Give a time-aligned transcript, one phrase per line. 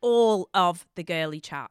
[0.00, 1.70] all of the girly chat.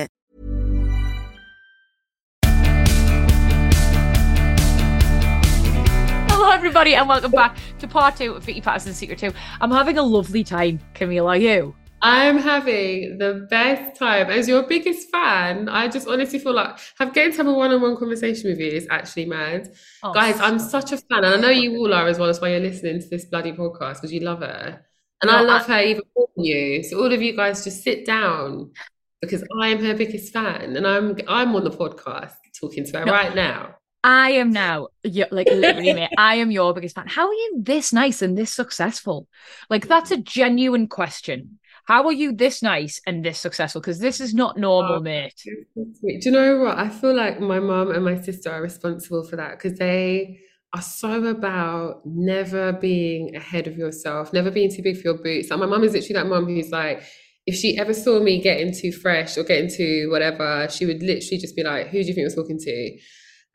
[6.61, 9.33] Everybody, and welcome back to part two of Vicky Pattison Secret To.
[9.61, 11.25] I'm having a lovely time, Kamille.
[11.27, 11.73] Are you?
[12.03, 14.29] I'm having the best time.
[14.29, 17.97] As your biggest fan, I just honestly feel like I've getting to have a one-on-one
[17.97, 19.73] conversation with you is actually mad.
[20.03, 22.27] Oh, Guys, I'm such a fan, and I know you all are as well.
[22.27, 24.85] That's why you're listening to this bloody podcast because you love her,
[25.23, 26.83] and No, I love I- her even more than you.
[26.83, 28.71] So all of you guys, just sit down
[29.19, 33.05] because I am her biggest fan, and I'm I'm on the podcast talking to her
[33.05, 33.11] No.
[33.13, 33.77] right now.
[34.03, 37.07] I am now, like literally, mate, I am your biggest fan.
[37.07, 39.27] How are you this nice and this successful?
[39.69, 41.59] Like, that's a genuine question.
[41.85, 43.81] How are you this nice and this successful?
[43.81, 45.35] Because this is not normal, Oh, mate.
[45.45, 46.77] Do you know what?
[46.77, 50.39] I feel like my mum and my sister are responsible for that because they
[50.73, 55.49] are so about never being ahead of yourself, never being too big for your boots.
[55.49, 57.03] Like my mum is literally that mum who's like,
[57.45, 61.39] if she ever saw me getting too fresh or getting too whatever, she would literally
[61.39, 62.97] just be like, "Who do you think you're talking to?"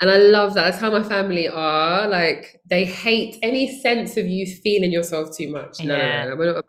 [0.01, 0.65] And I love that.
[0.65, 2.07] That's how my family are.
[2.09, 5.83] Like they hate any sense of you feeling yourself too much.
[5.85, 6.25] No, Yeah.
[6.25, 6.65] no, no, we're not about.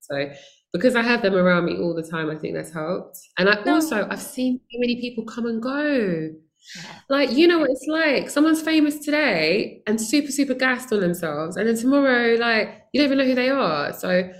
[0.00, 0.32] So
[0.72, 3.18] because I have them around me all the time, I think that's helped.
[3.38, 3.74] And I No.
[3.74, 6.30] also I've seen so many people come and go.
[7.08, 8.30] Like you know what it's like.
[8.30, 13.06] Someone's famous today and super super gassed on themselves, and then tomorrow, like you don't
[13.12, 13.92] even know who they are.
[13.92, 14.30] So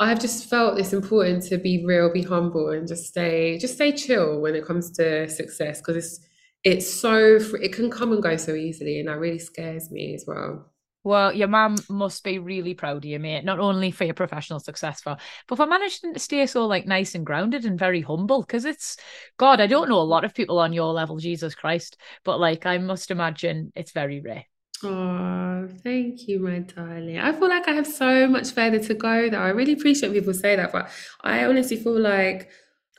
[0.00, 3.74] I have just felt it's important to be real, be humble, and just stay just
[3.74, 6.20] stay chill when it comes to success because it's
[6.64, 10.24] it's so it can come and go so easily, and that really scares me as
[10.26, 10.72] well.
[11.04, 13.44] Well, your mum must be really proud of you, mate.
[13.44, 15.16] Not only for your professional success, for
[15.46, 18.42] but for managing to stay so like nice and grounded and very humble.
[18.42, 18.96] Because it's
[19.38, 22.66] God, I don't know a lot of people on your level, Jesus Christ, but like
[22.66, 24.44] I must imagine it's very rare.
[24.84, 27.18] Oh, thank you, my darling.
[27.18, 29.38] I feel like I have so much further to go, though.
[29.38, 30.90] I really appreciate people say that, but
[31.22, 32.50] I honestly feel like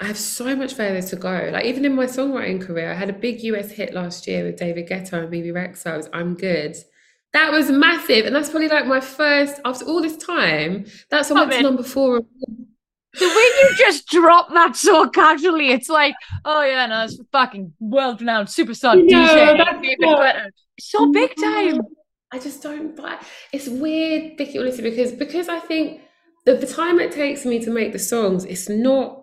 [0.02, 1.50] I have so much further to go.
[1.52, 4.56] Like, even in my songwriting career, I had a big US hit last year with
[4.58, 5.34] David Guetta and.
[5.34, 6.78] It was I'm Good.
[7.34, 8.26] That was massive.
[8.26, 11.84] And that's probably like my first, after all this time, that's Stop went to number
[11.84, 12.22] four.
[13.20, 13.34] The way
[13.70, 16.14] you just drop that so casually, it's like,
[16.46, 19.58] oh yeah, no, it's fucking world renowned superstar No, DJ.
[19.58, 20.50] that's David not- Guetta.
[20.80, 21.82] So big time.
[22.32, 23.22] I just don't But
[23.52, 26.02] It's weird, Vicky, honestly, because because I think
[26.46, 29.19] the, the time it takes me to make the songs, it's not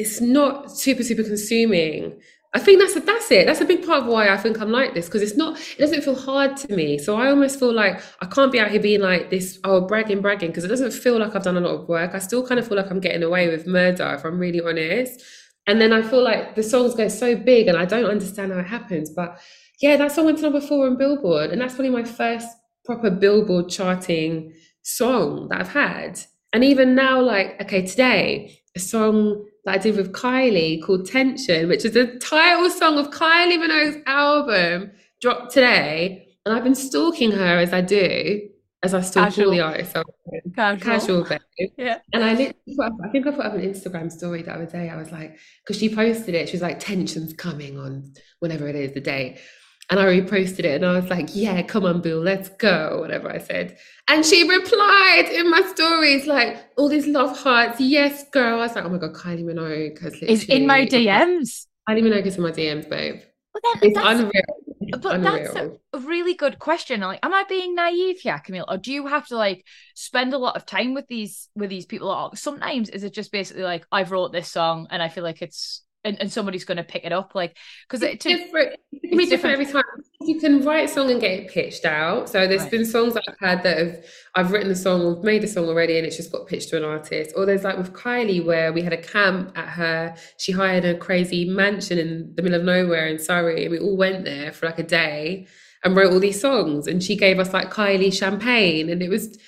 [0.00, 2.20] it's not super super consuming.
[2.52, 3.46] I think that's that's it.
[3.46, 5.60] That's a big part of why I think I'm like this because it's not.
[5.60, 6.98] It doesn't feel hard to me.
[6.98, 9.60] So I almost feel like I can't be out here being like this.
[9.62, 12.12] Oh, bragging, bragging, because it doesn't feel like I've done a lot of work.
[12.12, 15.22] I still kind of feel like I'm getting away with murder, if I'm really honest.
[15.68, 18.58] And then I feel like the songs go so big, and I don't understand how
[18.58, 19.10] it happens.
[19.10, 19.38] But
[19.80, 22.48] yeah, that song went to number four on Billboard, and that's probably my first
[22.84, 24.52] proper Billboard charting
[24.82, 26.20] song that I've had.
[26.52, 31.68] And even now, like, okay, today, a song that I did with Kylie called Tension,
[31.68, 36.26] which is the title song of Kylie Minogue's album, dropped today.
[36.46, 38.48] And I've been stalking her as I do,
[38.82, 39.50] as I stalk all Casual.
[39.50, 39.94] the artists.
[40.56, 40.80] Casual.
[40.80, 41.40] Casual, babe.
[41.76, 41.98] Yeah.
[42.14, 44.64] And I literally put up, I think I put up an Instagram story the other
[44.64, 44.88] day.
[44.88, 48.76] I was like, because she posted it, she was like, tension's coming on whenever it
[48.76, 49.38] is the day.
[49.90, 53.28] And I reposted it and I was like, yeah, come on, Bill, let's go, whatever
[53.28, 53.76] I said.
[54.06, 57.80] And she replied in my stories, like, all these love hearts.
[57.80, 58.60] Yes, girl.
[58.60, 61.66] I was like, oh my God, Kylie Minogue has Is in my DMs.
[61.88, 63.20] Kylie Minogue is in my DMs, babe.
[63.62, 64.30] Then It's that's, unreal.
[64.80, 65.80] It's but that's a, unreal.
[65.92, 67.00] a really good question.
[67.00, 69.64] Like, am I being naive here, Kamille, or do you have to like
[69.94, 72.10] spend a lot of time with these with these people?
[72.10, 75.42] Or sometimes is it just basically like I've wrote this song and I feel like
[75.42, 77.56] it's and, and somebody's going to pick it up, like
[77.88, 78.72] because it It's to, different.
[78.92, 79.84] It it's different every time.
[80.22, 82.28] you can write a song and get it pitched out.
[82.28, 82.70] So there's Right.
[82.70, 84.04] been songs that I've had that have
[84.34, 86.76] I've written a song or made a song already and it's just got pitched to
[86.78, 87.32] an artist.
[87.36, 90.14] Or there's like with Kylie where we had a camp at her.
[90.38, 93.64] She hired a crazy mansion in the middle of nowhere in Surrey.
[93.64, 95.46] And we all went there for like a day
[95.84, 96.86] and wrote all these songs.
[96.86, 99.38] And she gave us like Kylie champagne and it was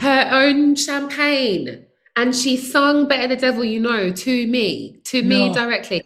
[0.00, 1.86] her own champagne.
[2.16, 5.54] And she sung Better the Devil You Know to me, to me No.
[5.54, 6.02] directly.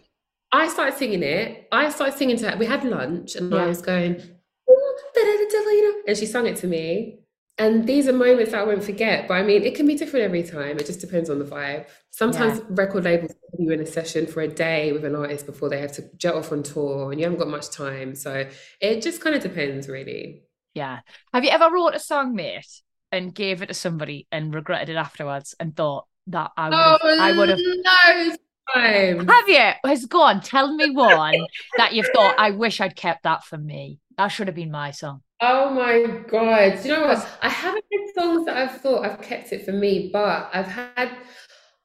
[0.51, 1.67] I started singing it.
[1.71, 2.57] I started singing to her.
[2.57, 3.63] We had lunch and Yeah.
[3.65, 4.19] I was going,
[4.67, 6.01] "Oh, Better the Devil You Know.
[6.07, 7.19] And she sung it to me.
[7.59, 9.27] And these are moments that I won't forget.
[9.27, 10.79] But I mean, it can be different every time.
[10.79, 11.87] It just depends on the vibe.
[12.09, 15.67] Sometimes record labels put you in a session for a day with an artist before
[15.69, 18.15] they have to jet off on tour and you haven't got much time.
[18.15, 18.47] So
[18.79, 20.43] it just kind of depends, really.
[20.73, 20.99] Yeah.
[21.33, 22.65] Have you ever wrote a song, mate,
[23.11, 26.99] and gave it to somebody and regretted it afterwards and thought that I would have,
[27.01, 27.59] Oh, I would have.
[27.59, 28.37] of
[28.75, 29.25] times.
[29.27, 29.71] Have you?
[29.89, 31.35] Has go on, tell me one
[31.77, 33.99] that you've thought I wish I'd kept that for me.
[34.17, 35.21] That should have been my song.
[35.41, 36.81] Oh my God.
[36.81, 37.27] Do you know what?
[37.41, 41.09] I haven't had songs that I've thought I've kept it for me, but I've had,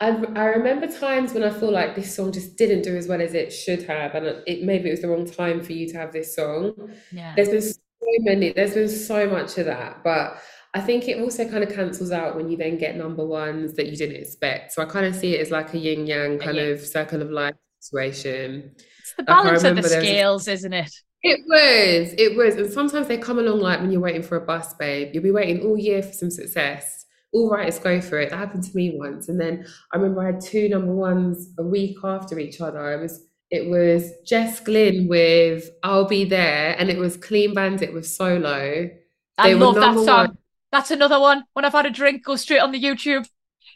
[0.01, 3.23] I've, I remember times when I feel like this song just didn't do as well
[3.23, 4.15] as it should have.
[4.17, 6.91] And it maybe it was the wrong time for you to have this song.
[7.13, 7.33] Yeah.
[7.37, 7.79] There's been so
[8.21, 10.03] many, there's been so much of that.
[10.03, 10.39] But
[10.75, 13.87] I think it also kind of cancels out when you then get number ones that
[13.87, 14.73] you didn't expect.
[14.73, 16.73] So I kind of see it as like a yin yang kind yin.
[16.73, 18.73] of circle of life situation.
[18.99, 20.91] It's the Like, balance of the remember there was a- scales, isn't it?
[21.23, 22.57] It was, it was.
[22.57, 25.11] And sometimes they come along like when you're waiting for a bus, babe.
[25.15, 27.07] You'll be waiting all year for some success.
[27.33, 28.31] All writers go for it.
[28.31, 29.29] That happened to me once.
[29.29, 32.93] And then I remember I had two number ones a week after each other.
[32.93, 37.95] It was it was Jess Glynne with I'll Be There and it was Clean Bandit
[37.95, 38.91] with Solo.
[39.39, 40.07] I They love that song.
[40.07, 40.39] one.
[40.75, 41.45] That's another one.
[41.53, 43.29] When I've had a drink, go straight on the YouTube.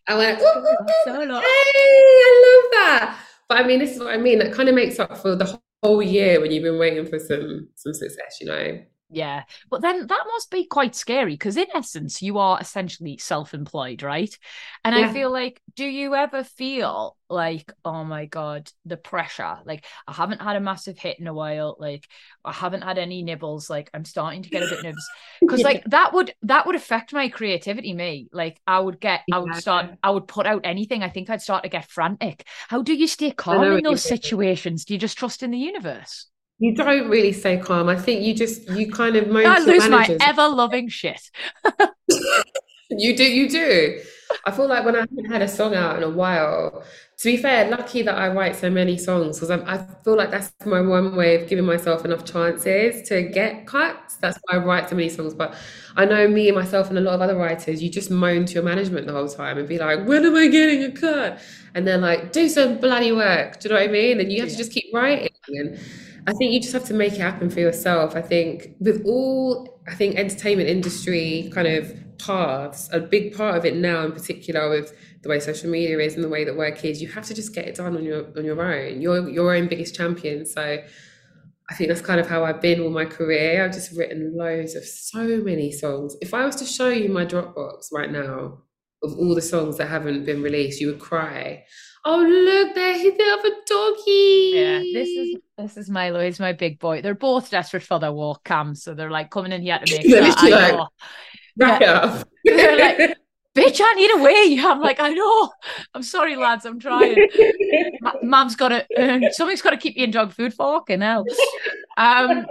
[0.08, 1.38] I went, "Ooh, ooh, ooh, Solo.
[1.38, 3.18] hey, I love that.
[3.48, 4.40] But I mean, this is what I mean.
[4.40, 7.68] That kind of makes up for the whole year when you've been waiting for some
[7.76, 8.82] some success, you know.
[9.10, 9.44] Yeah.
[9.70, 14.02] But then that must be quite scary because, in essence, you are essentially self employed,
[14.02, 14.36] right?
[14.84, 19.58] And I feel like, do you ever feel like, oh my God, the pressure?
[19.64, 21.76] Like, I haven't had a massive hit in a while.
[21.78, 22.06] Like,
[22.44, 23.70] I haven't had any nibbles.
[23.70, 25.08] Like, I'm starting to get a bit nervous
[25.40, 27.94] because, like, that would that would affect my creativity.
[27.94, 31.02] Me, like, I would get, I would start, I would put out anything.
[31.02, 32.46] I think I'd start to get frantic.
[32.68, 34.84] How do you stay calm in those situations?
[34.84, 36.26] Do you just trust in the universe?
[36.58, 37.88] You don't really stay calm.
[37.88, 40.18] I think you just you kind of moan I to your lose my managers.
[40.20, 41.20] ever loving shit.
[42.90, 44.00] You do, you do.
[44.46, 46.82] I feel like when I haven't had a song out in a while,
[47.18, 50.52] to be fair, lucky that I write so many songs because I feel like that's
[50.64, 54.16] my one way of giving myself enough chances to get cuts.
[54.16, 55.34] That's why I write so many songs.
[55.34, 55.54] But
[55.96, 58.54] I know me and myself and a lot of other writers, you just moan to
[58.54, 61.40] your management the whole time and be like, when am I getting a cut?
[61.74, 63.60] And they're like, do some bloody work.
[63.60, 64.20] Do you know what I mean?
[64.20, 65.28] And you have to just keep writing.
[65.48, 65.78] And
[66.28, 68.14] I think you just have to make it happen for yourself.
[68.14, 73.64] I think with all, I think entertainment industry kind of paths, a big part of
[73.64, 74.92] it now in particular with
[75.22, 77.54] the way social media is and the way that work is, you have to just
[77.54, 79.00] get it done on your on your own.
[79.00, 80.44] You're your own biggest champion.
[80.44, 80.84] So
[81.70, 83.64] I think that's kind of how I've been all my career.
[83.64, 86.14] I've just written loads of so many songs.
[86.20, 88.64] If I was to show you my Dropbox right now
[89.02, 91.64] of all the songs that haven't been released, you would cry.
[92.04, 94.50] Oh look, there they have a doggy.
[94.54, 96.20] Yeah, this is this is Milo.
[96.24, 97.02] He's my big boy.
[97.02, 100.06] They're both desperate for their walk cams, so they're like coming in here to make
[100.08, 100.88] sure I like- know.
[101.56, 102.28] wrap it up.
[102.44, 103.16] They're like,
[103.54, 104.60] Bitch, I need a wee.
[104.64, 105.50] I'm like, I know.
[105.92, 106.64] I'm sorry, lads.
[106.64, 107.16] I'm trying.
[108.22, 108.86] Mum's got to.
[108.96, 111.24] Um, something's got to keep you in dog food for fucking hell.
[111.96, 112.46] Um,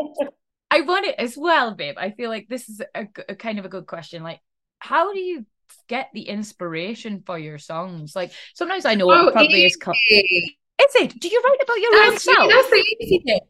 [0.70, 1.96] I want it as well, babe.
[1.98, 3.06] I feel like this is a
[3.36, 4.22] kind of a good question.
[4.22, 4.42] Like,
[4.80, 5.46] how do you
[5.88, 8.16] get the inspiration for your songs?
[8.16, 9.76] Like, sometimes I know Oh, it probably is.
[9.76, 11.20] Co- is it?
[11.20, 12.50] Do you write about your own self?
[12.50, 13.44] that's the easy bit.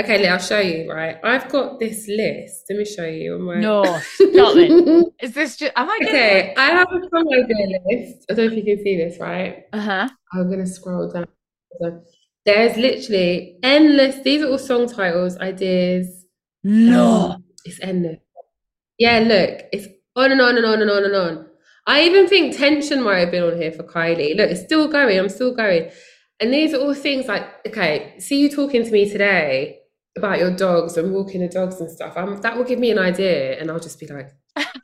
[0.00, 1.16] Okay, I'll show you, right?
[1.24, 2.66] I've got this list.
[2.70, 3.36] Let me show you.
[3.40, 3.82] my- No,
[4.14, 5.12] stop it.
[5.20, 5.72] Is this just?
[5.74, 6.14] Am I getting?
[6.14, 8.24] okay, I have a song idea list.
[8.30, 9.64] I don't know if you can see this, right?
[9.72, 10.08] Uh huh.
[10.34, 11.26] I'm gonna scroll down.
[12.46, 14.22] There's literally endless.
[14.22, 16.24] These are all song titles, ideas.
[16.62, 17.32] No.
[17.34, 18.18] Um, it's endless.
[18.98, 19.86] Yeah, look, it's
[20.18, 21.46] on and on and on and on and on.
[21.86, 24.36] I even think tension might have been on here for Kylie.
[24.36, 25.18] Look, it's still going.
[25.18, 25.90] I'm still going.
[26.40, 29.78] And these are all things like, okay, see you talking to me today
[30.16, 32.16] about your dogs and walking the dogs and stuff.
[32.16, 34.30] Um, that will give me an idea, and I'll just be like,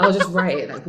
[0.00, 0.70] I'll just write it.
[0.70, 0.84] Like,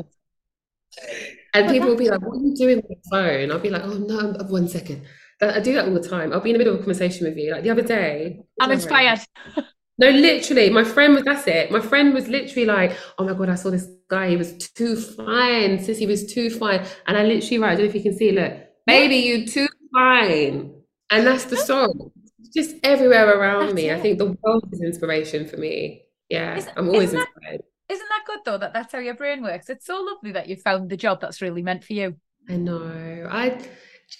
[1.53, 3.83] and people will be like, "What are you doing with your phone?" I'll be like,
[3.83, 5.03] "Oh no, one second.
[5.39, 6.31] That- I do that all the time.
[6.31, 7.51] I'll be in the middle of a conversation with you.
[7.51, 9.19] Like the other day, I'm what did I write?
[9.19, 9.67] inspired.
[9.97, 11.71] No, literally, my friend was that's it.
[11.71, 14.95] My friend was literally like, Oh my god, I saw this guy, he was too
[14.95, 15.79] fine.
[15.83, 16.85] Sis, he was too fine.
[17.07, 18.53] And I literally write, I don't know if you can see, look,
[18.85, 20.73] baby, you too fine.
[21.11, 22.11] And that's the song.
[22.39, 23.91] It's just everywhere around That's me.
[23.91, 26.03] I think the world is inspiration for me.
[26.29, 27.61] Yeah, Isn't- I'm always isn't that- inspired.
[27.87, 29.69] Isn't that good though that that's how your brain works?
[29.69, 32.15] It's so lovely that you found the job that's really meant for you.
[32.49, 33.27] I know.
[33.29, 33.59] I.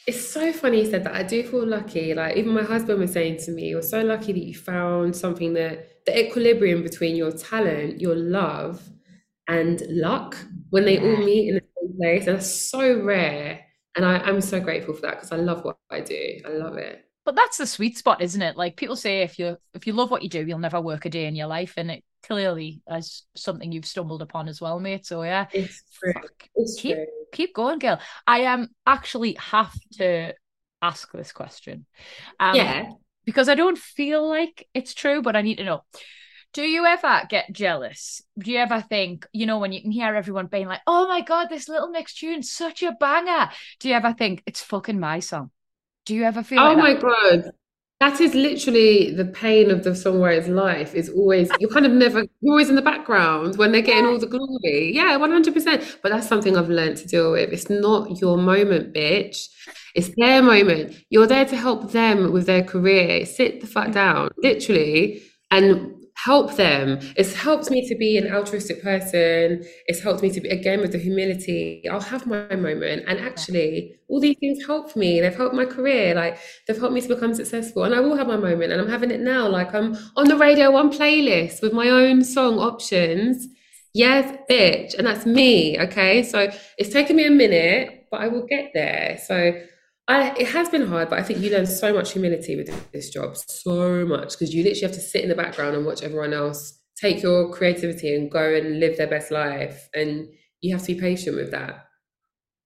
[0.05, 1.15] It's so funny you said that.
[1.15, 2.13] I do feel lucky.
[2.13, 5.53] Like even my husband was saying to me, "You're so lucky that you found something
[5.55, 8.87] that the equilibrium between your talent, your love,
[9.47, 10.37] and luck
[10.69, 12.27] when they all meet in the same place.
[12.27, 13.61] And that's so rare.
[13.95, 16.41] And I, I'm so grateful for that because I love what I do.
[16.45, 17.01] I love it.
[17.23, 18.55] But that's the sweet spot, isn't it?
[18.55, 21.09] Like people say if you if you love what you do, you'll never work a
[21.09, 21.73] day in your life.
[21.77, 25.05] And it clearly is something you've stumbled upon as well, mate.
[25.05, 25.47] So yeah.
[25.53, 26.13] It's true.
[26.55, 27.05] It's Keep true.
[27.31, 27.99] keep going, girl.
[28.27, 30.33] I um actually have to
[30.81, 31.85] ask this question.
[32.39, 32.91] Um, yeah.
[33.25, 35.81] because I don't feel like it's true, but I need to know.
[36.55, 38.21] Do you ever get jealous?
[38.39, 41.19] Do you ever think, you know, when you can hear everyone being like, oh my
[41.19, 43.49] God, this little mixed tune's such a banger?
[43.81, 45.51] Do you ever think it's fucking my song?
[46.05, 47.01] Do you ever feel Oh like my that?
[47.01, 47.51] God.
[47.99, 52.19] That is literally the pain of the songwriter's life is always, you're kind of never,
[52.39, 54.93] you're always in the background when they're getting all the glory.
[54.93, 55.97] Yeah, 100%.
[56.01, 57.51] But that's something I've learned to deal with.
[57.51, 59.47] It's not your moment, bitch.
[59.93, 60.95] It's their moment.
[61.09, 63.25] You're there to help them with their career.
[63.25, 65.21] Sit the fuck down, literally,
[65.51, 66.99] and help them.
[67.15, 69.63] It's helped me to be an altruistic person.
[69.85, 71.87] It's helped me to be, again, with the humility.
[71.87, 73.03] I'll have my moment.
[73.07, 75.21] And actually, all these things helped me.
[75.21, 76.15] They've helped my career.
[76.15, 77.83] Like, they've helped me to become successful.
[77.83, 78.71] And I will have my moment.
[78.71, 79.47] And I'm having it now.
[79.47, 83.47] Like, I'm on the Radio 1 playlist with my own song options.
[83.93, 84.97] Yes, bitch.
[84.97, 85.79] And that's me.
[85.79, 86.23] Okay.
[86.23, 89.19] So it's taken me a minute, but I will get there.
[89.23, 89.61] So
[90.07, 93.09] I, it has been hard, but I think you learn so much humility with this
[93.09, 96.33] job, so much, because you literally have to sit in the background and watch everyone
[96.33, 99.89] else take your creativity and go and live their best life.
[99.93, 100.29] And
[100.61, 101.87] you have to be patient with that.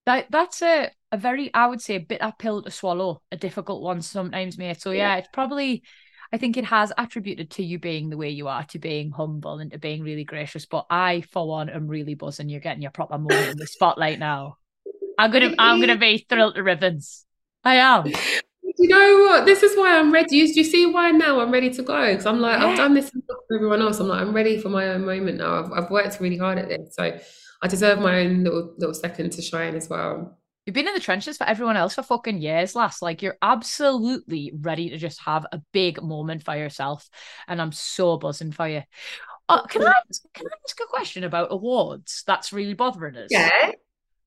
[0.05, 3.81] That that's a, a very, I would say, a bitter pill to swallow, a difficult
[3.81, 4.81] one sometimes, mate.
[4.81, 5.17] So yeah, Yeah.
[5.17, 5.83] it's probably
[6.31, 9.57] I think it has attributed to you being the way you are, to being humble
[9.59, 10.65] and to being really gracious.
[10.65, 12.49] But I, for one, am really buzzing.
[12.49, 14.57] You're getting your proper moment in the spotlight now.
[15.17, 17.25] I'm gonna I'm gonna be thrilled to ribbons.
[17.63, 18.05] I am.
[18.77, 19.45] You know what?
[19.45, 20.37] This is why I'm ready.
[20.37, 22.11] You, you see why now I'm ready to go?
[22.11, 22.67] Because I'm like, Yeah.
[22.67, 23.99] I've done this for everyone else.
[23.99, 25.63] I'm like, I'm ready for my own moment now.
[25.63, 26.95] I've, I've worked really hard at this.
[26.95, 27.19] So
[27.61, 30.37] I deserve my own little little second to shine as well.
[30.65, 33.01] You've been in the trenches for everyone else for fucking years, lass.
[33.01, 37.09] Like you're absolutely ready to just have a big moment for yourself,
[37.47, 38.83] and I'm so buzzing for you.
[39.49, 39.93] Oh, can I
[40.33, 42.23] can I ask a question about awards?
[42.27, 43.29] That's really bothering us.
[43.31, 43.71] Yeah.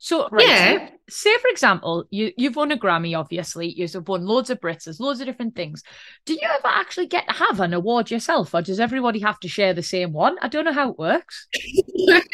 [0.04, 0.88] So right, Yeah.
[1.08, 3.68] say for example, you you've won a Grammy, obviously.
[3.68, 5.84] You've won loads of Brits, there's loads of different things.
[6.26, 9.48] Do you ever actually get to have an award yourself, or does everybody have to
[9.48, 10.38] share the same one?
[10.42, 11.46] I don't know how it works.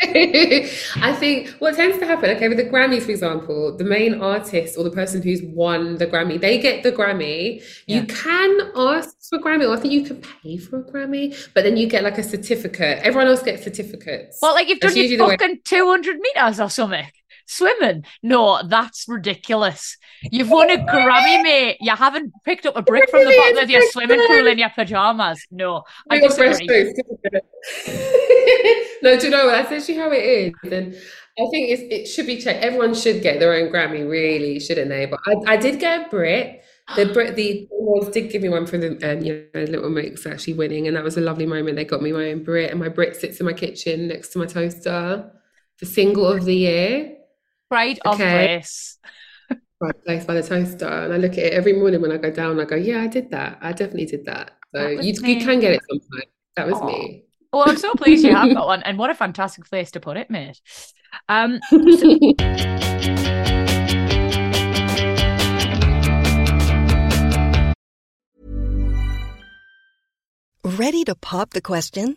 [0.02, 4.78] I think what tends to happen, okay, with the Grammys, for example, the main artist
[4.78, 7.62] or the person who's won the Grammy, they get the Grammy.
[7.86, 7.96] Yeah.
[8.00, 11.36] You can ask for a Grammy, or I think you can pay for a Grammy,
[11.52, 13.00] but then you get like a certificate.
[13.02, 14.38] Everyone else gets certificates.
[14.40, 17.06] Well, like you've done That's your fucking 200 meters or something.
[17.48, 18.04] Swimming?
[18.22, 19.96] No, that's ridiculous.
[20.22, 21.78] You've won a Grammy, mate.
[21.80, 24.68] You haven't picked up a brick from the bottom of your swimming pool in your
[24.68, 25.40] pajamas.
[25.50, 26.66] No, I disagree.
[29.02, 29.52] no, do you know what?
[29.52, 30.52] That's actually how it is.
[30.70, 32.62] And I think it's, it should be checked.
[32.62, 35.06] Everyone should get their own Grammy, really, shouldn't they?
[35.06, 36.62] But I, I did get a Brit.
[36.96, 40.26] The Brit, the awards did give me one for the um, you know, Little Mix
[40.26, 41.76] actually winning, and that was a lovely moment.
[41.76, 44.38] They got me my own Brit, and my Brit sits in my kitchen next to
[44.38, 45.30] my toaster.
[45.80, 47.17] The single of the year,
[47.68, 48.34] Pride of Okay.
[48.34, 48.98] race.
[49.80, 52.30] right placed by the toaster, and I look at it every morning when I go
[52.30, 52.58] down.
[52.60, 53.58] I go, yeah, I did that.
[53.60, 54.52] I definitely did that.
[54.74, 55.34] So That you, me.
[55.34, 56.28] you can get it sometime.
[56.56, 56.86] That was Aw.
[56.86, 57.24] me.
[57.52, 60.16] Well, I'm so pleased you have got one, and what a fantastic place to put
[60.16, 60.60] it, mate.
[61.28, 61.60] Um,
[70.64, 72.16] Ready to pop the question?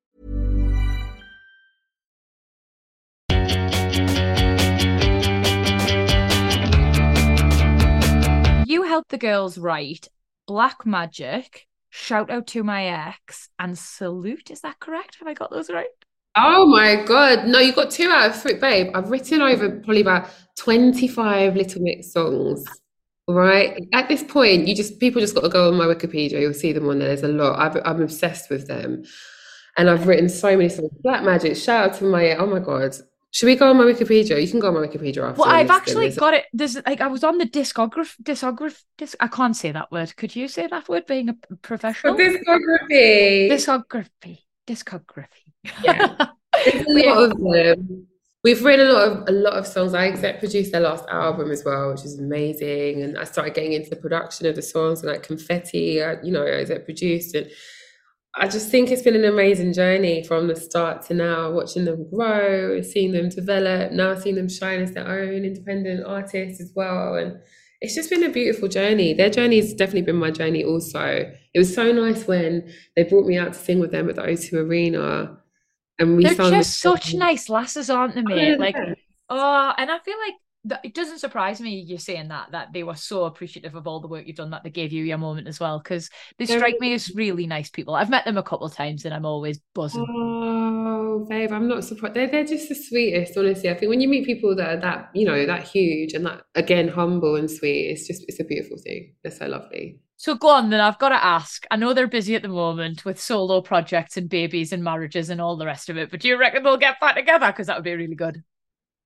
[8.91, 10.09] Helped the girls write
[10.47, 14.51] Black Magic, Shout Out to My Ex, and Salute.
[14.51, 15.15] Is that correct?
[15.19, 15.87] Have I got those right?
[16.35, 17.47] Oh my God.
[17.47, 18.91] No, you got two out of three, babe.
[18.93, 22.65] I've written over probably about 25 Little Mix songs.
[23.29, 23.87] Right.
[23.93, 26.41] At this point, you just people just got to go on my Wikipedia.
[26.41, 27.07] You'll see them on there.
[27.07, 27.59] There's a lot.
[27.59, 29.05] I've, I'm obsessed with them,
[29.77, 30.91] and I've written so many songs.
[31.01, 31.55] Black Magic.
[31.55, 32.35] Shout out to my.
[32.35, 32.93] Oh my god.
[33.33, 34.41] Should we go on my Wikipedia?
[34.41, 35.39] You can go on my Wikipedia after.
[35.41, 36.45] Well, I've actually There's a- got it.
[36.51, 40.15] There's like I was on the discograph, discograph, dis- I can't say that word.
[40.17, 41.05] Could you say that word?
[41.05, 43.49] Being a professional, discography.
[43.49, 45.53] discography, discography.
[45.83, 46.27] Yeah.
[46.65, 48.07] There's a lot of them.
[48.43, 49.93] We've written a lot of a lot of songs.
[49.93, 53.03] I exec produced their last album as well, which is amazing.
[53.03, 56.03] And I started getting into the production of the songs and like confetti.
[56.03, 57.49] I, you know, I exec produced, and
[58.35, 61.51] I just think it's been an amazing journey from the start to now.
[61.51, 66.61] Watching them grow, seeing them develop, now seeing them shine as their own independent artists
[66.61, 67.15] as well.
[67.15, 67.39] And
[67.81, 69.13] it's just been a beautiful journey.
[69.13, 71.01] Their journey has definitely been my journey also.
[71.53, 74.21] It was so nice when they brought me out to sing with them at the
[74.21, 75.37] O2 Arena.
[75.99, 78.53] And we They're just such nice lasses, aren't they, mate?
[78.53, 78.93] Oh, like, Yeah.
[79.29, 80.35] oh, and I feel like
[80.65, 83.99] that, it doesn't surprise me you saying that that they were so appreciative of all
[83.99, 86.59] the work you've done that they gave you your moment as well because they They're
[86.59, 87.95] strike me as really nice people.
[87.95, 90.05] I've met them a couple of times and I'm always buzzing.
[90.07, 92.15] Oh, babe, I'm not surprised.
[92.15, 93.69] They're, they're just the sweetest, honestly.
[93.69, 96.43] I think when you meet people that are that, you know, that huge and that,
[96.55, 99.13] again, humble and sweet, it's just, it's a beautiful thing.
[99.23, 99.99] They're so lovely.
[100.17, 100.79] So go on then.
[100.79, 101.65] I've got to ask.
[101.71, 105.41] I know they're busy at the moment with solo projects and babies and marriages and
[105.41, 107.47] all the rest of it, but do you reckon they'll get back together?
[107.47, 108.43] Because that would be really good.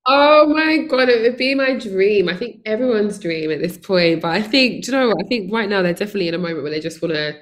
[0.07, 2.29] Oh my God, it would be my dream.
[2.29, 4.21] I think everyone's dream at this point.
[4.21, 5.23] But I think, do you know what?
[5.23, 7.35] I think right now they're definitely in a moment where they just want to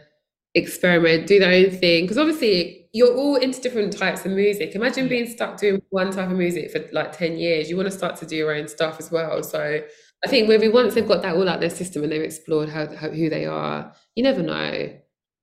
[0.55, 2.05] experiment, do their own thing.
[2.05, 4.75] Because obviously, you're all into different types of music.
[4.75, 7.69] Imagine being stuck doing one type of music for like 10 years.
[7.69, 9.43] You want to start to do your own stuff as well.
[9.43, 9.81] So
[10.23, 12.87] I think maybe once they've got that all out their system and they've explored how,
[12.95, 14.89] how who they are, you never know.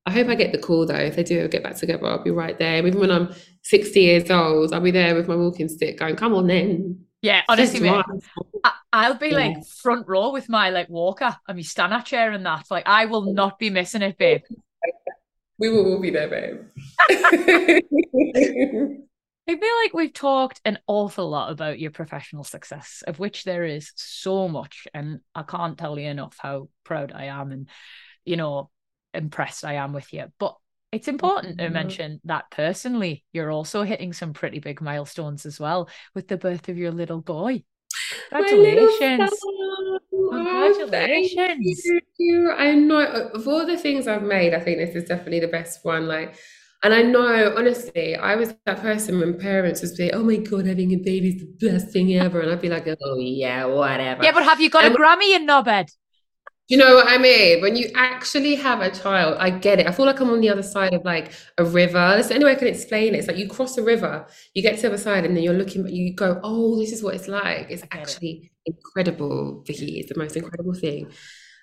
[0.07, 0.95] I hope I get the call though.
[0.95, 2.79] If they do get back together, I'll be right there.
[2.79, 6.35] Even when I'm 60 years old, I'll be there with my walking stick going, come
[6.35, 7.05] on then.
[7.23, 8.05] Yeah, honestly, mate.
[8.65, 9.37] I- I'll be Yeah.
[9.37, 12.67] like front row with my like walker and my stand chair and that.
[12.71, 13.33] Like, I will oh.
[13.33, 14.43] not be missing it, babe.
[15.59, 16.63] We will all be there, babe.
[19.49, 23.65] I feel like we've talked an awful lot about your professional success, of which there
[23.65, 24.87] is so much.
[24.95, 27.69] And I can't tell you enough how proud I am and,
[28.25, 28.71] you know,
[29.13, 30.27] impressed I am with you.
[30.39, 30.57] But
[30.93, 31.73] it's important to Mhm.
[31.73, 36.69] mention that personally, you're also hitting some pretty big milestones as well with the birth
[36.69, 37.63] of your little boy.
[38.39, 39.41] Little Congratulations.
[40.33, 41.83] Oh, Congratulations.
[42.19, 42.53] you.
[42.53, 43.01] I know
[43.35, 46.07] of all the things I've made, I think this is definitely the best one.
[46.07, 46.37] Like,
[46.83, 50.67] and I know, honestly, I was that person when parents would say, "Oh my God,
[50.67, 54.25] having a baby is the best thing ever," and I'd be like, "Oh yeah, whatever."
[54.25, 55.89] Yeah, but have you got a Grammy in knobhead?
[56.71, 57.61] You know what I mean?
[57.63, 59.89] When you actually have a child, I get it.
[59.89, 61.95] I feel like I'm on the other side of like a river.
[61.95, 63.19] That's the only way I can explain it.
[63.19, 65.53] It's like you cross a river, you get to the other side, and then you're
[65.53, 67.67] looking, you go, oh, this is what it's like.
[67.71, 67.99] It's get it.
[67.99, 69.99] actually incredible, Vicky.
[69.99, 71.11] It's the most incredible thing.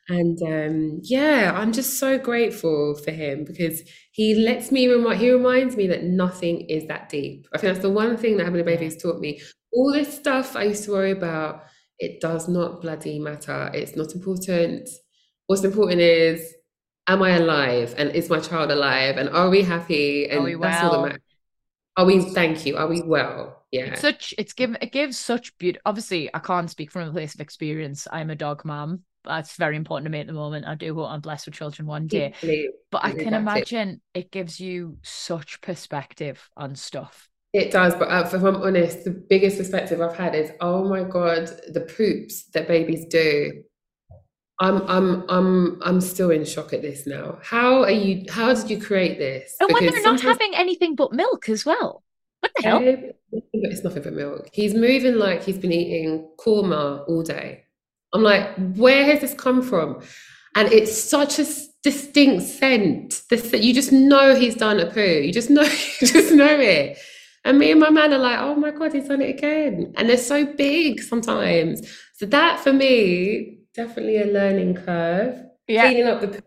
[0.10, 5.32] And um, yeah, I'm just so grateful for him because he lets me remind, he
[5.32, 7.48] reminds me that nothing is that deep.
[7.54, 9.40] I think that's the one thing that having a baby has taught me.
[9.72, 11.64] All this stuff I used to worry about,
[12.00, 13.72] it does not bloody matter.
[13.74, 14.90] It's not important.
[15.48, 16.54] What's important is,
[17.08, 17.96] am I alive?
[17.98, 19.18] And is my child alive?
[19.18, 20.30] And are we happy?
[20.30, 21.22] And we that's all that matters.
[21.96, 23.66] Are we, thank you, are we well?
[23.72, 23.86] Yeah.
[23.86, 25.80] It's such it's given it gives such beauty.
[25.86, 28.08] Obviously, I can't speak from a place of experience.
[28.12, 29.02] I'm a dog mom.
[29.26, 30.66] That's very important to me at the moment.
[30.66, 32.34] I do hope I'm blessed with children one day.
[32.92, 33.34] But I can backed it.
[33.34, 37.28] imagine it gives you such perspective on stuff.
[37.54, 41.04] It does, but uh, if I'm honest, the biggest perspective I've had is, oh my
[41.04, 43.64] God, the poops that babies do.
[44.60, 47.38] I'm I'm I'm I'm still in shock at this now.
[47.44, 48.26] How are you?
[48.30, 49.56] How did you create this?
[49.60, 52.04] And when they're not having anything but milk as well.
[52.40, 52.80] What the hell?
[53.54, 54.50] It's nothing but milk.
[54.52, 57.66] He's moving like he's been eating korma all day.
[58.14, 60.02] I'm like, where has this come from?
[60.56, 61.46] And it's such a
[61.84, 63.22] distinct scent.
[63.30, 65.02] This you just know he's done a poo.
[65.02, 65.62] You just know,
[66.02, 66.98] you just know it.
[67.48, 69.94] And me and my man are like, oh my god, he's done it again.
[69.96, 71.90] And they're so big sometimes.
[72.16, 75.42] So that for me, definitely a learning curve.
[75.66, 75.86] Yeah.
[75.86, 76.42] Cleaning up the poo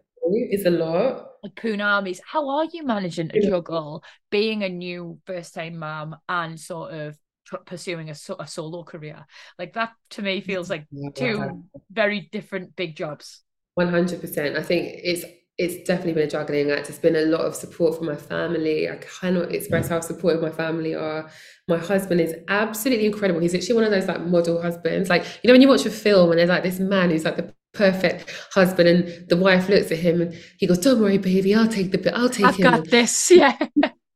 [0.50, 1.28] is a lot.
[1.42, 6.60] Like Punamis, how are you managing to juggle being a new first time mom and
[6.60, 7.16] sort of
[7.64, 9.24] pursuing a, a solo career?
[9.58, 13.42] Like that to me feels like two very different big jobs.
[13.72, 14.58] One hundred percent.
[14.58, 15.24] I think it's
[15.60, 16.88] it's definitely been a juggling act.
[16.88, 18.88] It's been a lot of support from my family.
[18.88, 21.30] I cannot express how supportive my family are.
[21.68, 23.40] My husband is absolutely incredible.
[23.40, 25.10] He's actually one of those like model husbands.
[25.10, 27.36] Like you know when you watch a film and there's like this man who's like
[27.36, 28.88] the perfect husband.
[28.88, 31.98] And the wife looks at him and he goes, "Don't worry, baby, I'll take the
[31.98, 32.14] bit.
[32.14, 32.46] I'll take him.
[32.46, 33.32] I've him." got this.
[33.40, 33.56] Yeah.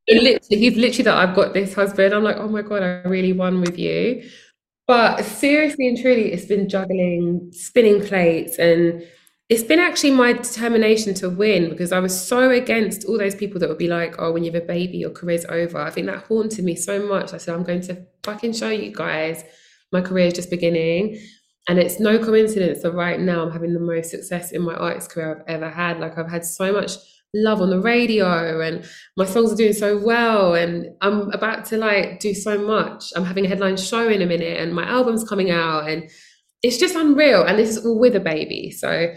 [0.07, 2.13] Literally, he's literally that I've got this husband.
[2.13, 4.21] I'm like, oh my God, I really won with you.
[4.85, 9.01] But seriously and truly, it's been juggling, spinning plates, and
[9.47, 13.59] it's been actually my determination to win because I was so against all those people
[13.59, 15.79] that would be like, oh, when you have a baby, your career's over.
[15.79, 17.33] I think that haunted me so much.
[17.33, 19.43] I said, I'm going to fucking show you guys
[19.91, 21.19] my career is just beginning.
[21.67, 25.09] And it's no coincidence that right now I'm having the most success in my artist
[25.09, 25.99] career I've ever had.
[25.99, 26.91] Like, I've had so much
[27.33, 28.85] love on the radio and
[29.17, 33.11] my songs are doing so well and I'm about to like do so much.
[33.13, 36.09] I'm having a headline show in a minute and my album's coming out and
[36.63, 38.71] it's just unreal and this is all with a baby.
[38.71, 39.13] So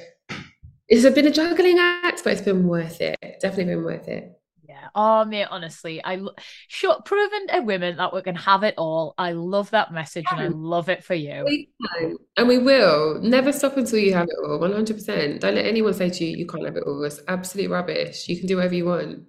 [0.88, 3.18] it's been a juggling act, but it's been worth it.
[3.40, 4.32] Definitely been worth it.
[4.66, 4.88] Yeah.
[4.94, 6.20] Oh, mate, honestly, I
[6.66, 9.14] sure proven to women that we can have it all.
[9.16, 11.44] I love that message and I love it for you.
[11.44, 13.20] We can, and we will.
[13.20, 14.58] Never stop until you have it all.
[14.58, 15.40] One hundred percent.
[15.40, 17.02] Don't let anyone say to you you can't have it all.
[17.04, 18.28] It's absolute rubbish.
[18.28, 19.24] You can do whatever you want.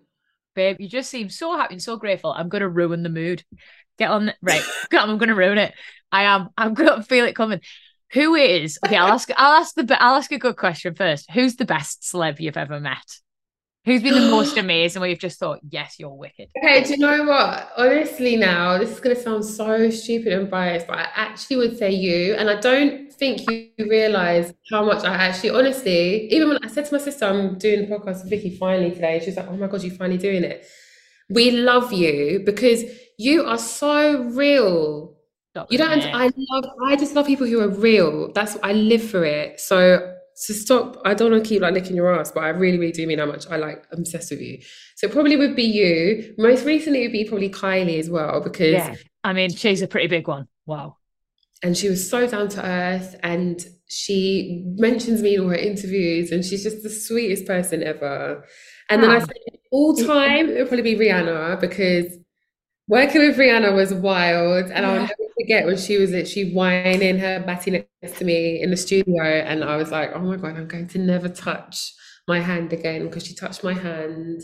[0.56, 2.34] Babe, you just seem so happy and so grateful.
[2.34, 3.44] I'm gonna ruin the mood.
[3.98, 4.64] Get on right.
[4.92, 5.74] I'm gonna ruin it.
[6.12, 6.50] I am.
[6.58, 7.62] I'm gonna feel it coming.
[8.14, 8.98] Who is okay?
[8.98, 9.30] I'll ask.
[9.38, 9.98] I'll ask the.
[10.02, 11.30] I'll ask a good question first.
[11.32, 13.06] Who's the best celeb you've ever met?
[13.86, 16.50] Who's been the most amazing where you've just thought, yes, you're wicked?
[16.58, 17.72] Okay, do you know what?
[17.78, 21.78] Honestly, now this is going to sound so stupid and biased, but I actually would
[21.78, 22.36] say you.
[22.36, 26.86] And I don't think you realize how much I actually, honestly, even when I said
[26.86, 29.58] to my sister, I'm doing the podcast with Vicky finally today, she was like, oh
[29.58, 30.66] my God, you're finally doing it.
[31.30, 32.84] We love you because
[33.18, 35.16] you are so real.
[35.52, 38.32] Stop you don't, I love, I just love people who are real.
[38.34, 39.60] That's, I live for it.
[39.60, 41.02] So so stop.
[41.04, 43.20] I don't want to keep like licking your ass, but I really, really do mean
[43.20, 44.60] how much I like obsessed with you.
[44.96, 46.34] So it probably would be you.
[46.38, 49.88] Most recently, it would be probably Kylie as well because yeah, I mean she's a
[49.88, 50.48] pretty big one.
[50.66, 50.96] Wow.
[51.62, 56.32] And she was so down to earth, and she mentions me in all her interviews,
[56.32, 58.46] and she's just the sweetest person ever.
[58.90, 59.34] And then I said,
[59.72, 62.18] all time, it would probably be Rihanna because
[62.90, 64.90] working with Rihanna was wild, and yeah.
[64.90, 68.78] I'll never forget when she was she whining her batty next to me in the
[68.78, 71.94] studio, and I was like, oh my god, I'm going to never touch
[72.28, 74.42] my hand again because she touched my hand.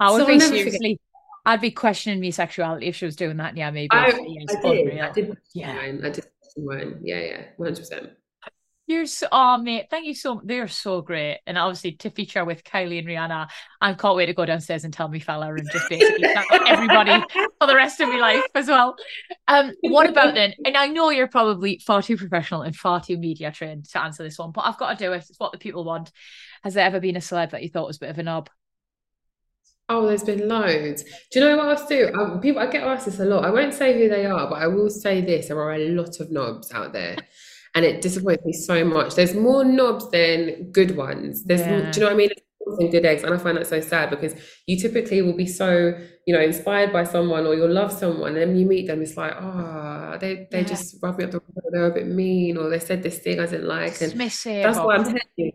[0.00, 0.98] I would so be seriously.
[1.46, 3.56] I'd be questioning my sexuality if she was doing that.
[3.56, 3.88] Yeah, maybe.
[3.92, 5.00] I, I did.
[5.00, 5.38] I did.
[5.54, 6.26] Yeah, I did.
[6.56, 8.10] Yeah, yeah, one hundred percent.
[8.88, 10.40] You're so, oh mate, thank you so.
[10.42, 11.40] They're so great.
[11.46, 13.48] And obviously to feature with Kylie and Rihanna,
[13.82, 16.24] I can't wait to go downstairs and tell me fella and just basically
[16.66, 17.22] everybody
[17.60, 18.96] for the rest of my life as well.
[19.46, 20.54] Um, what about then?
[20.64, 24.22] And I know you're probably far too professional and far too media trained to answer
[24.22, 25.18] this one, but I've got to do it.
[25.28, 26.10] It's what the people want.
[26.62, 28.48] Has there ever been a celeb that you thought was a bit of a knob?
[29.90, 31.02] Oh, there's been loads.
[31.30, 32.10] Do you know what else do?
[32.14, 33.44] Um, people, I get asked this a lot.
[33.44, 36.20] I won't say who they are, but I will say this: there are a lot
[36.20, 37.16] of knobs out there
[37.78, 39.14] and it disappoints me so much.
[39.14, 41.44] There's more knobs than good ones.
[41.44, 41.70] There's, yeah.
[41.70, 42.30] more, do you know what I mean?
[42.80, 44.34] And good eggs, and I find that so sad because
[44.66, 45.94] you typically will be so,
[46.26, 49.16] you know, inspired by someone or you'll love someone, and then you meet them, it's
[49.16, 50.66] like, oh, they they yeah.
[50.66, 53.40] just rub me up the wrong, they're a bit mean, or they said this thing
[53.40, 55.52] I didn't like, and Dismissive that's why I'm telling you.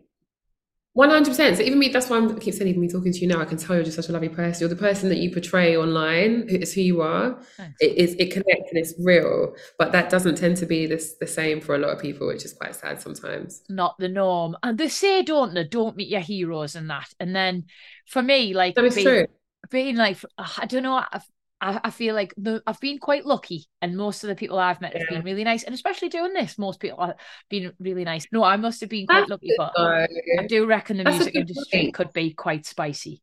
[0.96, 1.58] One hundred percent.
[1.58, 3.42] So even me, that's why I'm, I keep saying, even me talking to you now,
[3.42, 4.62] I can tell you're just such a lovely person.
[4.62, 6.46] You're the person that you portray online.
[6.48, 7.42] It's who you are.
[7.80, 8.14] It is.
[8.20, 9.56] It connects and it's real.
[9.80, 12.46] But that doesn't tend to be this the same for a lot of people, which
[12.46, 13.64] is quite sad sometimes.
[13.70, 14.56] Not the norm.
[14.62, 15.64] And they say, don't they?
[15.64, 17.12] Don't meet your heroes and that.
[17.20, 17.66] And then
[18.06, 19.26] for me, like that is being, true.
[19.72, 21.04] Being like, I don't know.
[21.12, 21.26] I've,
[21.64, 24.82] I, I feel like the, I've been quite lucky, and most of the people I've
[24.82, 27.16] met have been really nice, and especially doing this, most people have
[27.50, 28.28] been really nice.
[28.34, 30.06] No, I must have been quite That's lucky, but though.
[30.40, 31.94] I do reckon the That's music industry point.
[31.94, 33.22] could be quite spicy.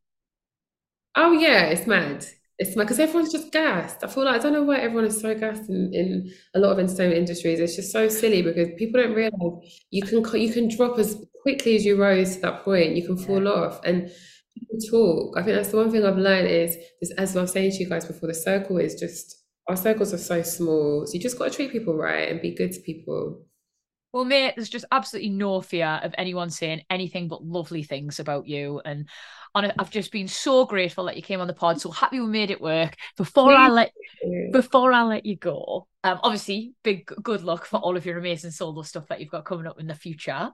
[1.15, 2.25] Oh yeah, it's mad.
[2.57, 4.03] It's mad because everyone's just gassed.
[4.03, 6.71] I feel like I don't know why everyone is so gassed in, in a lot
[6.71, 7.59] of entertainment industries.
[7.59, 11.75] It's just so silly because people don't realize you can you can drop as quickly
[11.75, 12.95] as you rose to that point.
[12.95, 13.49] You can fall yeah.
[13.51, 14.09] off and
[14.89, 15.37] talk.
[15.37, 17.77] I think that's the one thing I've learned is, is as I was saying to
[17.77, 19.37] you guys before, the circle is just
[19.67, 21.05] our circles are so small.
[21.05, 23.45] So you just got to treat people right and be good to people.
[24.13, 28.45] Well, mate, there's just absolutely no fear of anyone saying anything but lovely things about
[28.45, 28.81] you.
[28.83, 29.07] And
[29.53, 31.81] on I've just been so grateful that you came on the pod.
[31.81, 32.95] So happy we made it work.
[33.17, 33.91] Before I let
[34.51, 38.51] before I let you go, um, obviously, big good luck for all of your amazing
[38.51, 40.51] solo stuff that you've got coming up in the future.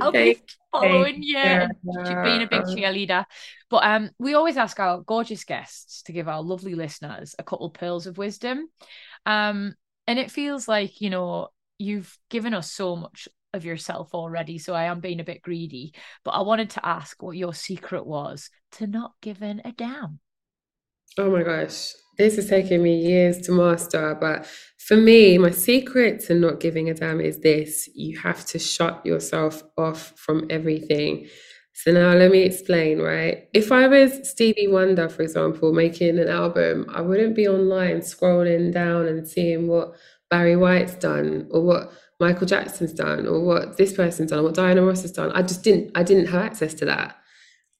[0.00, 0.40] I'll be
[0.72, 3.26] following you and being a big cheerleader.
[3.68, 7.70] But um, we always ask our gorgeous guests to give our lovely listeners a couple
[7.70, 8.68] pearls of wisdom.
[9.24, 9.74] Um,
[10.06, 14.74] and it feels like you know you've given us so much of yourself already, so
[14.74, 15.94] I am being a bit greedy.
[16.24, 20.20] But I wanted to ask what your secret was to not giving a damn.
[21.18, 21.92] Oh my gosh.
[22.18, 24.46] This has taken me years to master, but
[24.78, 29.04] for me, my secret to not giving a damn is this you have to shut
[29.06, 31.28] yourself off from everything.
[31.72, 33.48] So now let me explain, right?
[33.54, 38.70] If I was Stevie Wonder, for example, making an album, I wouldn't be online scrolling
[38.72, 39.94] down and seeing what
[40.28, 44.54] Barry White's done or what Michael Jackson's done or what this person's done or what
[44.54, 45.32] Diana Ross has done.
[45.32, 47.16] I just didn't I didn't have access to that.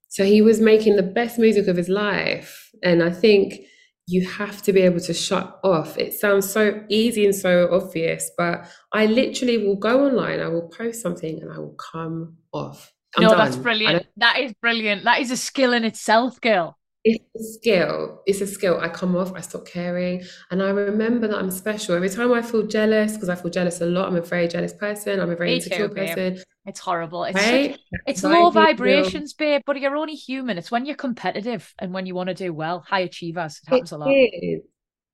[0.09, 2.71] So he was making the best music of his life.
[2.83, 3.61] And I think
[4.07, 5.97] you have to be able to shut off.
[5.97, 10.69] It sounds so easy and so obvious, but I literally will go online, I will
[10.69, 12.93] post something and I will come off.
[13.17, 13.39] I'm no, done.
[13.39, 14.07] that's brilliant.
[14.17, 15.05] That is brilliant.
[15.05, 16.77] That is a skill in itself, girl.
[17.03, 18.23] It's a skill.
[18.27, 18.79] It's a skill.
[18.79, 20.23] I come off, I stop caring.
[20.51, 21.95] And I remember that I'm special.
[21.95, 24.75] Every time I feel jealous, because I feel jealous a lot, I'm a very jealous
[24.75, 25.19] person.
[25.19, 26.09] I'm a very Me insecure too, babe.
[26.09, 26.43] person.
[26.67, 27.25] It's horrible.
[27.25, 27.71] It's Right?
[27.73, 30.59] such- it's low feel- vibrations, babe, but you're only human.
[30.59, 32.85] It's when you're competitive and when you want to do well.
[32.87, 33.61] High achievers.
[33.63, 34.11] It happens a lot.
[34.11, 34.61] It is.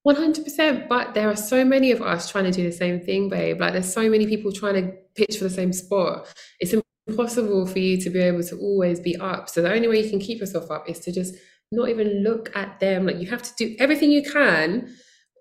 [0.03, 0.89] 100%.
[0.89, 3.61] But there are so many of us trying to do the same thing, babe.
[3.61, 6.27] Like, there's so many people trying to pitch for the same spot.
[6.61, 6.75] It's
[7.09, 9.49] impossible for you to be able to always be up.
[9.49, 11.35] So, the only way you can keep yourself up is to just
[11.73, 13.07] not even look at them.
[13.07, 14.95] Like, you have to do everything you can.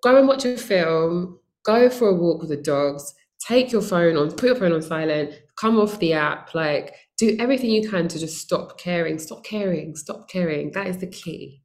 [0.04, 3.14] Go and watch a film, go for a walk with the dogs,
[3.48, 6.54] take your phone on, put your phone on silent, come off the app.
[6.54, 10.72] Like, do everything you can to just stop caring, stop caring, stop caring.
[10.72, 11.62] That is the key.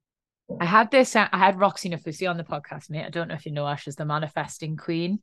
[0.61, 1.14] I had this.
[1.14, 3.05] uh, I had Roxie Nafousi on the podcast, mate.
[3.05, 3.77] I don't know if you know her.
[3.77, 5.20] She's the manifesting queen,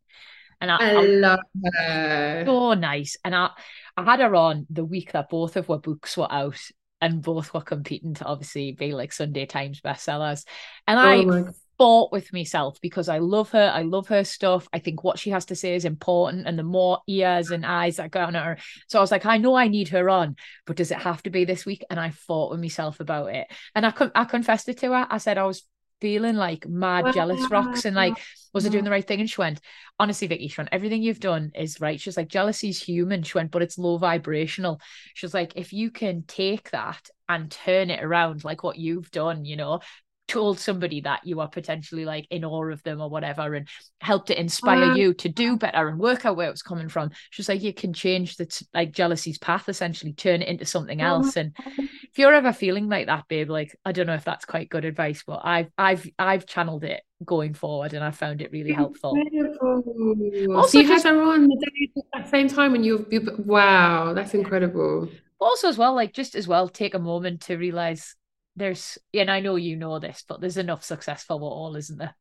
[0.61, 1.39] and I, I I love
[1.75, 2.43] her.
[2.45, 3.17] so nice.
[3.25, 3.49] And I,
[3.97, 6.59] I had her on the week that both of her books were out,
[7.01, 10.45] and both were competing to obviously be like Sunday Times bestsellers.
[10.87, 11.55] And I Oh God.
[11.77, 13.71] fought with myself because I love her.
[13.73, 14.67] I love her stuff.
[14.73, 17.97] I think what she has to say is important, and the more ears and eyes
[17.97, 18.57] that go on her.
[18.87, 21.29] So I was like, I know I need her on, but does it have to
[21.29, 21.83] be this week?
[21.89, 23.47] And I fought with myself about it.
[23.75, 25.07] And I con- I confessed it to her.
[25.09, 25.63] I said I was
[26.01, 28.17] feeling like mad jealous rocks and like
[28.53, 29.19] was I doing the right thing?
[29.19, 29.59] And she went,
[29.99, 31.99] honestly, Vicky, she went, everything you've done is right.
[31.99, 33.23] She's like, jealousy's human.
[33.23, 34.81] She went, but it's low vibrational.
[35.13, 39.11] She was like, if you can take that and turn it around like what you've
[39.11, 39.79] done, you know,
[40.27, 43.67] told somebody that you are potentially like in awe of them or whatever and
[44.01, 46.89] helped to inspire Uh, you to do better and work out where it was coming
[46.89, 47.11] from.
[47.29, 51.01] She's like, you can change the t- like jealousy's path, essentially turn it into something
[51.01, 51.37] else.
[51.37, 54.69] And if you're ever feeling like that, babe, like I don't know if that's quite
[54.69, 58.73] good advice, but I've I've I've channeled it going forward and I found it really
[58.73, 59.15] helpful.
[59.15, 60.55] Incredible.
[60.55, 63.07] Also so you just- had her on the day at the same time when you,
[63.09, 65.09] you wow, that's incredible.
[65.39, 68.15] also as well like just as well take a moment to realize
[68.57, 71.97] there's and i know you know this but there's enough success for what all isn't
[71.99, 72.15] there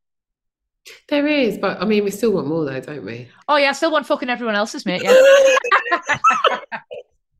[1.09, 3.29] There is, but I mean, we still want more though, don't we?
[3.49, 5.19] oh yeah i still want fucking everyone else's mate yeah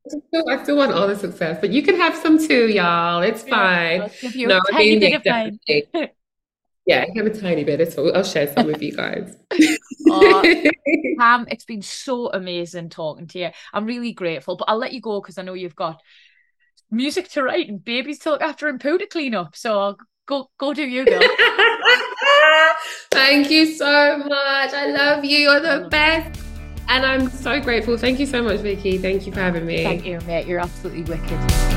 [0.05, 3.21] I still, I still want all the success, but you can have some too, y'all.
[3.21, 4.01] It's fine.
[4.01, 5.59] I'll give you No, a I tiny mean, bit yeah, of mine.
[6.85, 7.81] Yeah, I have a tiny bit.
[7.81, 9.35] It's all, I'll share some with you guys.
[10.09, 10.41] Oh,
[11.17, 13.49] Pam, it's been so amazing talking to you.
[13.73, 16.01] I'm really grateful, but I'll let you go because I know you've got
[16.91, 19.55] music to write and babies to look after and poo to clean up.
[19.55, 21.21] So I'll go go do you, girl.
[23.11, 24.73] Thank you so much.
[24.73, 25.37] I love you.
[25.39, 26.41] You're the best.
[26.89, 27.97] And I'm so grateful.
[27.97, 28.97] Thank you so much, Vicky.
[28.97, 29.83] Thank you for having me.
[29.83, 30.47] Thank you, mate.
[30.47, 31.76] You're absolutely wicked.